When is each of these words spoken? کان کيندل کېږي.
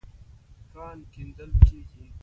کان 0.73 0.97
کيندل 1.13 1.51
کېږي. 1.65 2.03